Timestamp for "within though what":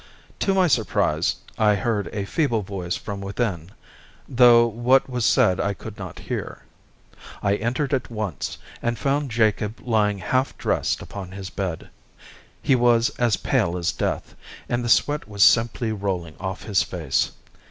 3.21-5.07